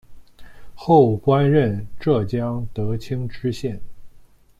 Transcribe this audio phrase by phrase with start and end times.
[0.73, 3.79] 后官任浙江德清知县。